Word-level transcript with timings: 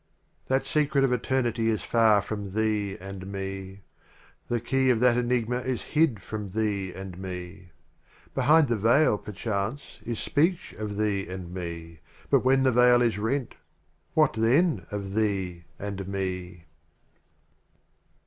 XXXII. 0.01 0.45
That 0.47 0.65
Secret 0.65 1.03
of 1.03 1.13
Eternity 1.13 1.69
is 1.69 1.83
far 1.83 2.23
from 2.23 2.53
Thee 2.53 2.97
and 2.99 3.31
Me; 3.31 3.81
The 4.47 4.59
Key 4.59 4.89
of 4.89 4.99
that 4.99 5.15
Enigma 5.15 5.57
is 5.57 5.83
hid 5.93 6.23
from 6.23 6.49
Thee 6.49 6.91
and 6.91 7.19
Me; 7.19 7.69
Behind 8.33 8.67
the 8.67 8.77
Veil, 8.77 9.19
perchance, 9.19 9.99
is 10.03 10.17
Speech 10.17 10.73
of 10.79 10.97
Thee 10.97 11.27
and 11.29 11.53
Me, 11.53 11.99
But 12.31 12.43
when 12.43 12.63
the 12.63 12.71
Veil 12.71 13.03
is 13.03 13.19
rent— 13.19 13.53
what 14.15 14.33
then 14.33 14.87
of 14.89 15.13
Thee 15.13 15.65
and 15.77 16.07
Me 16.07 16.65